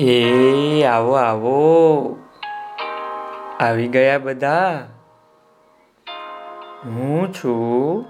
એ, 0.00 0.84
આવો 0.84 1.12
આવો. 1.12 2.16
આવી 3.60 3.88
ગયા 3.88 4.18
બધા? 4.18 4.88
હું 6.84 7.34
છું 7.34 8.06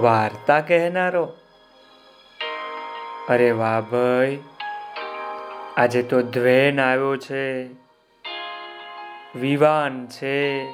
વાર્તા 0.00 0.60
કહેનારો. 0.60 1.32
અરે 3.28 3.50
વાહ 3.50 3.80
ભાઈ, 3.80 4.38
આજે 5.76 6.02
તો 6.02 6.22
ધ્વેન 6.22 6.80
આવ્યો 6.80 7.16
છે. 7.16 7.68
વિવાન 9.34 10.06
છે. 10.06 10.66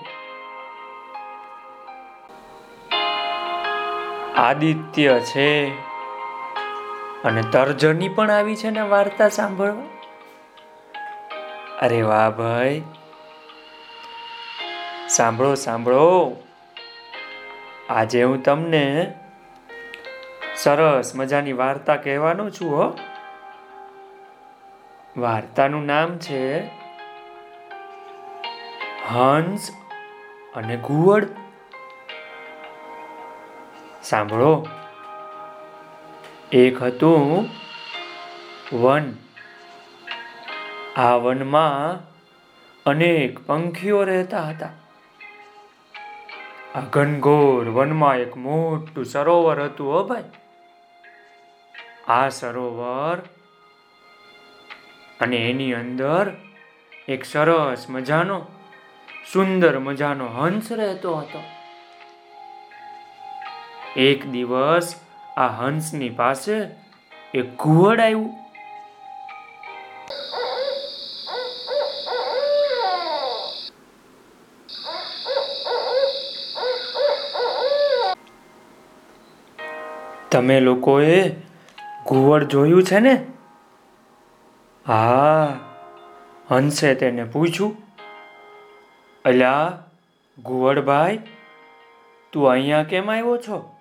આદિત્ય 4.37 5.21
છે. 5.21 5.71
અને 7.25 7.43
તર્જની 7.43 8.09
પણ 8.09 8.31
આવી 8.31 8.57
છે 8.57 8.71
ને 8.71 8.81
વાર્તા 8.81 9.29
સાંભળવા? 9.29 9.83
અરે 11.81 12.03
વાહ 12.03 12.31
ભાઈ. 12.31 12.83
સાંભળો 15.09 15.55
સાંભળો. 15.55 16.37
આજે 17.89 18.23
હું 18.23 18.43
તમને 18.43 19.15
સરસ 20.57 21.13
મજાની 21.15 21.53
વાર્તા 21.53 21.97
કહેવાનો 21.97 22.51
છું 22.51 22.77
હો. 22.77 22.99
વાર્તાનું 25.17 25.87
નામ 25.87 26.19
છે 26.19 26.67
હંસ 29.09 29.71
અને 30.55 30.77
ઘુવડ. 30.77 31.27
સાંભળો. 34.03 34.67
એક 36.55 36.83
હતું 36.83 37.49
વન. 38.73 39.13
આ 40.97 41.17
વનમાં 41.17 42.01
અનેક 42.87 43.47
પંખીઓ 43.47 44.05
રહેતા 44.05 44.43
હતા. 44.43 44.71
આ 46.75 46.81
ઘનઘોર 46.81 47.69
વનમાં 47.69 48.17
એક 48.17 48.37
મોટું 48.37 49.05
સરોવર 49.05 49.61
હતું 49.61 49.93
હો 49.93 50.05
ભાઈ. 50.05 50.23
આ 52.09 52.29
સરોવર 52.29 53.19
અને 55.21 55.37
એની 55.37 55.75
અંદર 55.75 56.33
એક 57.09 57.25
સરસ 57.25 57.87
મજાનો, 57.91 58.47
સુંદર 59.33 59.79
મજાનો 59.79 60.27
હંસ 60.27 60.73
રહેતો 60.73 61.17
હતો. 61.17 61.43
એક 63.97 64.27
દિવસ 64.27 65.04
આ 65.37 65.47
હંસની 65.47 66.11
પાસે 66.11 66.53
એક 67.35 67.57
ઘુવડ 67.57 68.01
આવ્યું. 68.01 68.31
તમે 80.31 80.61
લોકોએ 80.61 81.31
ઘુવડ 82.07 82.45
જોયું 82.45 82.83
છે 82.83 83.01
ને? 83.01 83.27
હા, 84.87 85.59
હંસે 86.51 86.95
તેને 86.95 87.25
પૂછ્યું. 87.25 87.77
અલ્યા 89.25 89.79
ઘુવડભાઈ, 90.39 91.19
તું 92.33 92.51
અહીંયા 92.51 92.83
કેમ 92.83 93.11
આવ્યો 93.11 93.37
છો? 93.37 93.74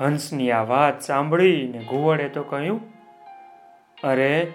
હંસની 0.00 0.50
આ 0.50 0.62
વાત 0.62 1.00
સાંભળીને 1.00 1.78
ઘુવડે 1.78 2.28
તો 2.28 2.42
કહ્યું, 2.42 2.80
અરે, 4.04 4.52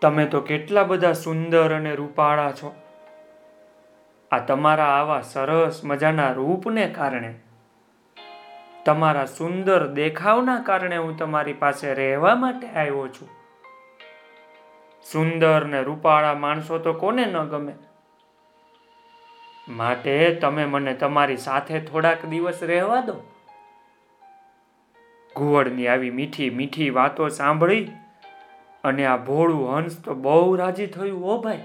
તમે 0.00 0.26
તો 0.26 0.40
કેટલા 0.40 0.82
બધા 0.82 1.12
સુંદર 1.12 1.74
અને 1.74 1.94
રૂપાળા 1.94 2.52
છો. 2.52 2.74
આ 4.30 4.38
તમારા 4.38 4.84
આવા 4.84 5.20
સરસ 5.20 5.80
મજાના 5.84 6.32
રૂપને 6.32 6.86
કારણે, 6.86 7.34
તમારા 8.84 9.24
સુંદર 9.24 9.86
દેખાવના 9.88 10.60
કારણે 10.60 10.96
હું 10.96 11.16
તમારી 11.16 11.52
પાસે 11.52 11.94
રહેવા 11.94 12.34
માટે 12.34 12.66
આવ્યો 12.66 13.08
છું. 13.08 13.28
સુંદર 15.12 15.64
ને 15.64 15.82
રૂપાળા 15.82 16.34
માણસો 16.34 16.78
તો 16.78 16.92
કોને 16.92 17.26
ન 17.26 17.38
ગમે? 17.38 17.72
માટે 19.68 20.34
તમે 20.34 20.64
મને 20.64 20.94
તમારી 20.94 21.36
સાથે 21.36 21.80
થોડાક 21.80 22.24
દિવસ 22.24 22.62
રહેવા 22.62 23.00
દો. 23.00 23.33
ઘુવડની 25.36 25.86
આવી 25.86 26.10
મીઠી 26.10 26.50
મીઠી 26.50 26.90
વાતો 26.90 27.28
સાંભળી 27.28 27.88
અને 28.84 29.06
આ 29.06 29.16
ભોળું 29.16 29.76
હંસ 29.76 29.98
તો 30.04 30.14
બહુ 30.14 30.56
રાજી 30.56 30.86
થયું, 30.86 31.22
હો 31.22 31.40
ભાઈ. 31.40 31.58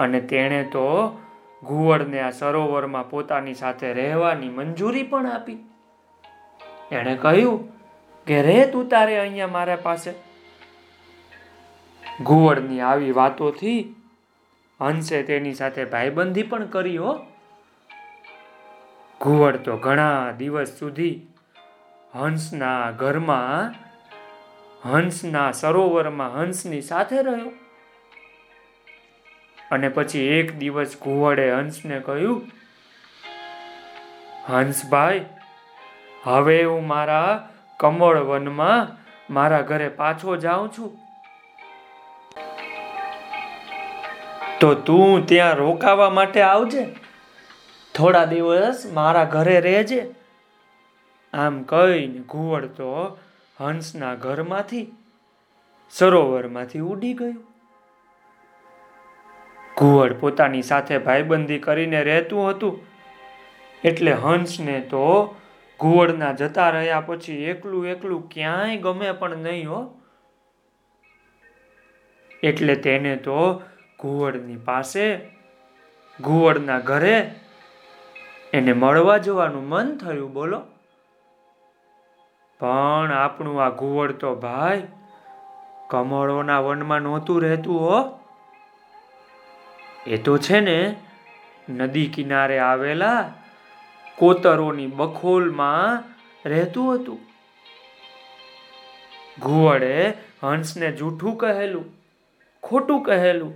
અને 0.00 0.20
તેણે 0.20 0.62
તો 0.64 1.20
ઘુવડને 1.62 2.20
આ 2.20 2.30
સરોવરમાં 2.30 3.10
પોતાની 3.10 3.54
સાથે 3.54 3.92
રહેવાની 3.92 4.48
મંજૂરી 4.48 5.02
પણ 5.02 5.26
આપી. 5.26 5.58
એણે 6.92 7.16
કહ્યું 7.16 7.68
કે, 8.24 8.42
રે 8.42 8.66
તું 8.66 8.88
તારે 8.88 9.18
અહીંયા 9.18 9.46
મારા 9.46 9.76
પાસે. 9.76 10.14
ઘુવડની 12.22 12.80
આવી 12.80 13.10
વાતોથી 13.10 13.94
હંસે 14.80 15.22
તેની 15.22 15.54
સાથે 15.54 15.84
ભાઈબંધી 15.84 16.42
પણ 16.42 16.66
કરી, 16.66 16.96
હો. 16.96 17.18
ઘુવડ 19.20 19.56
તો 19.56 19.76
ઘણા 19.76 20.30
દિવસ 20.38 20.68
સુધી 20.78 21.26
હંસના 22.14 22.90
ઘરમાં 22.90 23.74
હંસના 24.90 25.52
સરોવરમાં 25.52 26.40
હંસની 26.40 26.80
સાથે 26.80 27.22
રહ્યો. 27.22 27.48
અને 29.70 29.88
પછી 29.88 30.18
એક 30.18 30.58
દિવસ 30.58 30.96
ઘુવડે 31.02 31.52
હંસને 31.52 32.00
કહ્યું, 32.00 32.50
હંસભાઈ, 34.46 35.24
હવે 36.24 36.64
હું 36.64 36.86
મારા 36.86 37.48
કમળ 37.76 38.16
વનમાં 38.16 38.88
મારા 39.32 39.60
ઘરે 39.60 39.88
પાછો 39.88 40.36
જાઉં 40.36 40.72
છું. 40.78 40.98
તો 44.60 44.74
તું 44.74 45.26
ત્યાં 45.26 45.54
રોકાવા 45.54 46.10
માટે 46.10 46.42
આવજે. 46.42 46.96
થોડા 47.94 48.24
દિવસ 48.24 48.86
મારા 48.92 49.24
ઘરે 49.24 49.60
રહેજે. 49.60 50.23
આમ 51.34 51.54
કહીને 51.62 52.20
ઘુવડ 52.30 52.64
તો 52.76 52.90
હંસના 53.56 54.14
ઘરમાંથી, 54.14 54.86
સરોવરમાંથી 55.92 56.84
ઉડી 56.92 57.14
ગયું. 57.14 57.40
ઘુવડ 59.78 60.12
પોતાની 60.20 60.62
સાથે 60.62 60.98
ભાઈબંધી 60.98 61.58
કરીને 61.58 62.00
રહેતું 62.02 62.50
હતું, 62.50 62.74
એટલે 63.84 64.12
હંસને 64.24 64.76
તો 64.92 65.06
ઘુવડના 65.80 66.32
જતા 66.32 66.70
રહ્યા 66.70 67.00
પછી 67.00 67.44
એકલું 67.52 67.86
એકલું 67.88 68.22
ક્યાંય 68.28 68.76
ગમે 68.76 69.12
પણ 69.12 69.46
નહીં 69.46 69.70
હો. 69.70 69.80
એટલે 72.42 72.74
તેને 72.84 73.16
તો 73.16 73.40
ઘુવડની 74.00 74.60
પાસે, 74.64 75.06
ઘુવડના 76.20 76.78
ઘરે 76.90 77.16
એને 78.52 78.72
મળવા 78.72 79.18
જવાનું 79.18 79.68
મન 79.68 79.88
થયું, 79.96 80.32
બોલો. 80.32 80.60
પણ 82.64 83.12
આપણું 83.12 83.64
આ 83.64 83.70
ઘુવડ 83.70 84.12
તો 84.12 84.34
ભાઈ 84.34 84.82
કમળોના 85.90 86.60
વનમાં 86.60 87.00
નહોતું 87.00 87.42
રહેતું, 87.42 87.80
હો. 87.80 88.18
એ 90.06 90.16
તો 90.16 90.38
છે 90.38 90.60
ને 90.60 90.96
નદી 91.68 92.06
કિનારે 92.06 92.58
આવેલા 92.58 93.32
કોતરોની 94.16 94.86
બખોલમાં 94.86 96.02
રહેતું 96.48 96.94
હતું. 96.94 97.20
ઘુવડે 99.42 100.10
હંસને 100.42 100.92
જૂઠું 100.92 101.36
કહેલું, 101.36 101.86
ખોટું 102.62 103.02
કહેલું 103.02 103.54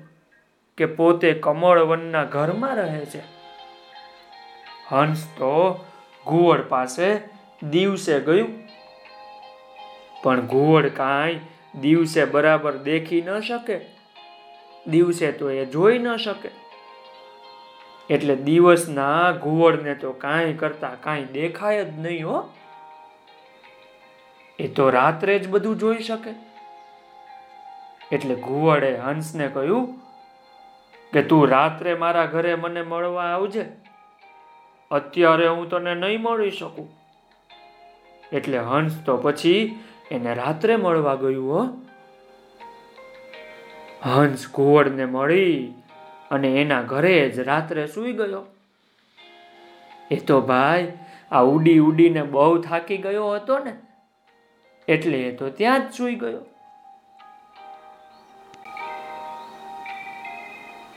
કે 0.79 0.87
પોતે 0.87 1.33
કમળ 1.33 1.79
વનના 1.79 2.25
ઘરમાં 2.25 2.77
રહે 2.77 3.05
છે. 3.05 3.23
હંસ 4.91 5.29
તો 5.37 5.85
ઘુવડ 6.27 6.61
પાસે 6.69 7.17
દિવસે 7.63 8.21
ગયું. 8.21 8.68
પણ 10.23 10.41
ઘુવડ 10.41 10.89
કાંઈ 10.89 11.41
દિવસે 11.81 12.25
બરાબર 12.25 12.77
દેખી 12.77 13.23
ન 13.23 13.41
શકે. 13.41 13.81
દિવસે 14.87 15.33
તો 15.33 15.51
એ 15.51 15.65
જોઈ 15.67 15.99
ન 15.99 16.17
શકે. 16.17 16.51
એટલે 18.11 18.37
દિવસના 18.37 19.33
ઘુવડને 19.33 19.95
તો 19.95 20.13
કાંઈ 20.13 20.53
કરતા 20.53 20.91
કાંઈ 21.01 21.25
દેખાય 21.25 21.85
જ 21.85 21.99
નહીં 21.99 22.29
હો. 22.29 22.55
એ 24.59 24.69
તો 24.69 24.91
રાત્રે 24.91 25.39
જ 25.39 25.49
બધું 25.49 25.79
જોઈ 25.79 25.99
શકે. 25.99 26.31
એટલે 28.13 28.35
ઘુવડે 28.35 28.97
હંસને 28.97 29.49
કહ્યું 29.49 30.01
કે 31.13 31.23
તું 31.23 31.49
રાત્રે 31.49 31.95
મારા 31.95 32.27
ઘરે 32.27 32.55
મને 32.55 32.83
મળવા 32.83 33.23
આવજે. 33.23 33.65
અત્યારે 34.91 35.47
હું 35.47 35.71
તને 35.71 35.95
નહીં 35.95 36.23
મળી 36.23 36.51
શકું. 36.51 36.89
એટલે 38.33 38.59
હંસ 38.59 39.03
તો 39.07 39.17
પછી 39.17 39.85
એને 40.11 40.35
રાત્રે 40.35 40.77
મળવા 40.77 41.15
ગયું, 41.15 41.51
હો. 41.51 41.69
હંસ 44.03 44.47
ઘુવડને 44.55 45.05
મળી 45.05 45.75
અને 46.31 46.49
એના 46.49 46.83
ઘરે 46.83 47.31
જ 47.31 47.39
રાત્રે 47.39 47.87
સૂઈ 47.87 48.13
ગયો. 48.13 48.45
એ 50.11 50.17
તો 50.17 50.41
ભાઈ, 50.41 50.93
આ 51.31 51.41
ઉડી 51.41 51.79
ઉડીને 51.79 52.23
બહુ 52.23 52.63
થાકી 52.63 52.97
ગયો 52.99 53.33
હતો 53.35 53.59
ને, 53.59 53.75
એટલે 54.89 55.19
એ 55.19 55.37
તો 55.37 55.51
ત્યાં 55.51 55.89
જ 55.89 55.93
સૂઈ 55.95 56.15
ગયો. 56.15 56.45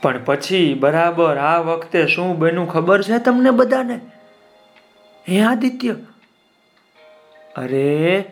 પણ 0.02 0.24
પછી 0.24 0.74
બરાબર 0.74 1.36
આ 1.38 1.58
વખતે 1.58 2.06
શું 2.06 2.38
બન્યું 2.38 2.68
ખબર 2.68 3.02
છે 3.02 3.18
તમને 3.18 3.50
બધાને? 3.50 4.00
હે 5.28 5.40
આદિત્ય? 5.40 5.96
અરે 7.56 8.24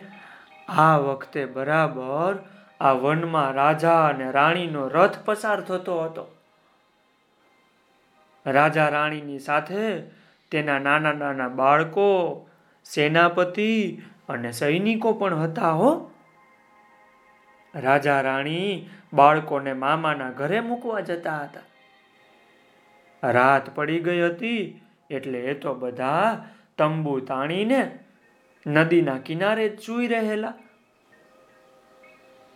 આ 0.77 0.97
વખતે 0.97 1.45
બરાબર 1.45 2.39
આ 2.81 2.91
વનમાં 2.91 3.51
રાજા 3.51 4.07
અને 4.07 4.31
રાણીનો 4.31 4.87
રથ 4.87 5.17
પસાર 5.25 5.61
થતો 5.61 6.03
હતો. 6.03 6.35
રાજા 8.45 8.89
રાણીની 8.89 9.39
સાથે 9.39 9.99
તેના 10.51 10.79
નાના 10.79 11.11
નાના 11.11 11.47
બાળકો, 11.47 12.47
સેનાપતિ 12.85 14.01
અને 14.29 14.51
સૈનિકો 14.51 15.13
પણ 15.13 15.35
હતા 15.35 15.71
હો. 15.71 16.11
રાજા 17.75 18.21
રાણી 18.21 18.89
બાળકોને 19.13 19.73
મામાના 19.73 20.29
ઘરે 20.29 20.59
મૂકવા 20.59 20.99
જતા 20.99 21.37
હતા. 21.37 21.59
રાત 23.31 23.75
પડી 23.75 23.99
ગઈ 23.99 24.21
હતી 24.21 24.81
એટલે 25.09 25.39
એ 25.39 25.53
તો 25.53 25.73
બધા 25.73 26.45
તંબુ 26.77 27.19
તાણીને 27.19 27.99
નદીના 28.67 29.17
કિનારે 29.17 29.69
ચૂઈ 29.69 30.07
રહેલા. 30.07 30.53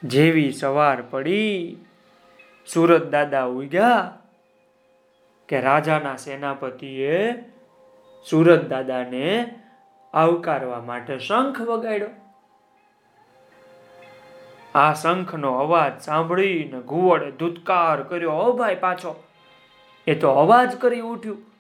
જેવી 0.03 0.51
સવાર 0.51 1.01
પડી, 1.01 1.77
સુરત 2.73 3.11
દાદા 3.11 3.43
ઉગ્યા 3.43 4.17
કે 5.49 5.61
રાજાના 5.61 6.15
સેનાપતિએ 6.15 7.33
સુરત 8.29 8.67
દાદાને 8.67 9.55
આવકારવા 10.13 10.81
માટે 10.81 11.19
શંખ 11.19 11.61
વગાડ્યો. 11.61 12.07
આ 14.75 14.93
શંખનો 14.93 15.53
અવાજ 15.53 16.01
સાંભળીને 16.01 16.81
ઘુવડે 16.81 17.31
ધૂતકાર 17.31 18.03
કર્યો, 18.03 18.31
ઓ 18.31 18.53
ભાઈ 18.53 18.75
પાછો. 18.75 19.23
એ 20.07 20.15
તો 20.15 20.29
અવાજ 20.29 20.75
કરી 20.75 20.99
ઉઠ્યું. 20.99 21.54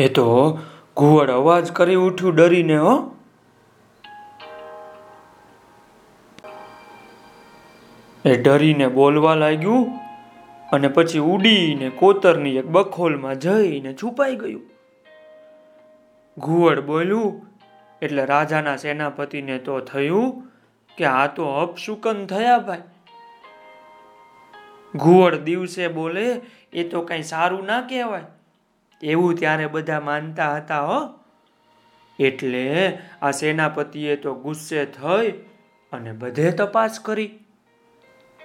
એ 0.00 0.08
તો 0.08 0.58
ઘુવડ 0.96 1.30
અવાજ 1.30 1.72
કરી 1.72 1.94
ઉઠ્યું 1.94 2.34
ડરીને, 2.34 2.76
હો. 2.76 3.16
એ 8.24 8.42
ડરીને 8.42 8.88
બોલવા 8.88 9.34
લાગ્યું 9.34 9.96
અને 10.72 10.88
પછી 10.88 11.18
ઉડીને 11.18 11.90
કોતરની 11.90 12.56
એક 12.56 12.66
બખોલમાં 12.66 13.38
જઈને 13.38 13.94
છુપાઈ 13.94 14.36
ગયું. 14.36 14.62
ઘુવડ 16.38 16.80
બોલ્યું, 16.80 17.46
એટલે 18.02 18.24
રાજાના 18.24 18.76
સેનાપતિને 18.76 19.58
તો 19.58 19.80
થયું 19.80 20.42
કે 20.96 21.04
આ 21.04 21.26
તો 21.26 21.44
અપશુકન 21.44 22.26
થયા 22.26 22.58
ભાઈ. 22.58 22.82
ઘુવડ 24.96 25.34
દિવસે 25.34 25.88
બોલે, 25.88 26.40
એ 26.72 26.88
તો 26.88 27.00
કઈ 27.02 27.22
સારું 27.22 27.66
ના 27.66 27.80
કહેવાય. 27.80 28.22
એવું 29.02 29.34
ત્યારે 29.34 29.66
બધા 29.66 30.00
માનતા 30.00 30.56
હતા, 30.56 30.80
હો. 30.80 30.98
એટલે 32.18 32.98
આ 33.22 33.30
સેનાપતિએ 33.30 34.16
તો 34.16 34.34
ગુસ્સે 34.34 34.84
થઈ 34.86 35.30
અને 35.92 36.12
બધે 36.12 36.50
તપાસ 36.50 37.00
કરી, 37.00 37.38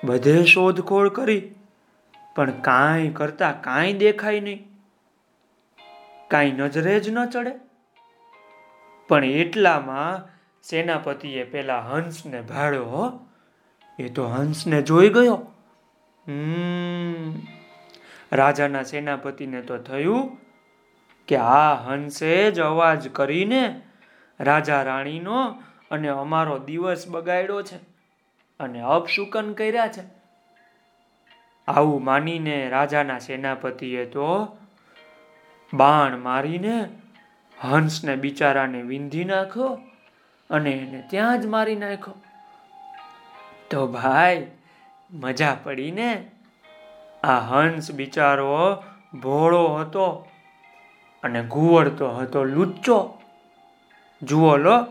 બધે 0.03 0.43
શોધખોળ 0.43 1.09
કરી, 1.09 1.55
પણ 2.35 2.51
કાંઈ 2.51 3.09
કરતા 3.09 3.51
કાંઈ 3.51 3.93
દેખાય 3.93 4.39
નહીં. 4.39 4.67
કાંઈ 6.27 6.51
નજરે 6.51 6.99
જ 6.99 7.09
ન 7.09 7.25
ચડે. 7.25 7.51
પણ 9.07 9.25
એટલામાં 9.25 10.27
સેનાપતિએ 10.63 11.43
પેલા 11.43 11.79
હંસને 11.79 12.41
ભાડ્યો 12.41 12.85
હો. 12.85 13.27
એ 13.99 14.09
તો 14.09 14.27
હંસને 14.27 14.81
જોઈ 14.81 15.09
ગયો. 15.09 15.35
રાજાના 18.31 18.83
સેનાપતિને 18.83 19.61
તો 19.61 19.77
થયું 19.77 20.44
કે 21.27 21.37
આ 21.37 21.73
હંસે 21.73 22.51
જ 22.51 22.59
અવાજ 22.59 23.09
કરીને 23.09 23.81
રાજા 24.39 24.83
રાણીનો 24.83 25.63
અને 25.91 26.07
અમારો 26.07 26.59
દિવસ 26.59 27.07
બગાડ્યો 27.07 27.61
છે 27.61 27.75
અને 28.59 28.81
અપશુકન 28.81 29.53
કર્યા 29.53 29.87
છે. 29.87 30.15
આવું 31.67 32.03
માનીને 32.03 32.69
રાજાના 32.69 33.19
સેનાપતિએ 33.19 34.05
તો 34.05 34.57
બાણ 35.73 36.17
મારીને 36.17 36.89
હંસને 37.61 38.15
બિચારાને 38.15 38.81
વિંધી 38.81 39.23
નાખ્યો 39.23 39.79
અને 40.49 40.71
એને 40.71 41.03
ત્યાં 41.09 41.41
જ 41.41 41.45
મારી 41.45 41.75
નાખ્યો. 41.75 42.13
તો 43.69 43.87
ભાઈ, 43.87 44.47
મજા 45.11 45.57
પડીને 45.63 46.31
આ 47.23 47.39
હંસ 47.39 47.91
બિચારો 47.91 48.83
ભોળો 49.21 49.67
હતો. 49.67 50.27
અને 51.25 51.43
ઘુવડ 51.43 51.87
તો 51.87 52.09
હતો 52.09 52.43
લુચ્ચો. 52.43 53.21
જુઓ 54.21 54.57
લો, 54.57 54.85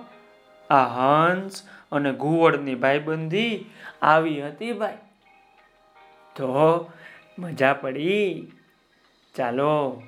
આ 0.70 0.84
હંસ 0.84 1.62
અને 1.92 2.12
ઘુવડની 2.12 2.74
ભાઈબંધી 2.74 3.70
આવી 4.02 4.46
હતી 4.46 4.72
ભાઈ. 4.72 4.96
તો 6.36 6.90
મજા 7.38 7.74
પડી. 7.74 8.52
ચાલો, 9.34 10.02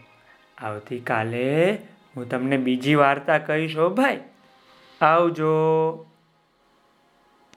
આવતીકાલે 0.58 1.75
હું 2.17 2.28
તમને 2.28 2.56
બીજી 2.56 2.94
વાર્તા 2.94 3.38
કહીશ 3.38 3.76
હો 3.76 3.88
ભાઈ. 3.88 4.20
આવજો. 5.00 5.52